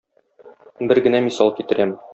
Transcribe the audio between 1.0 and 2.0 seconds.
генә мисал китерәм.